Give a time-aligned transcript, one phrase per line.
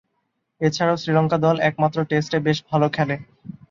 [0.61, 3.15] এছাড়াও শ্রীলঙ্কা দল একমাত্র টেস্টে বেশ ভালো খেলে।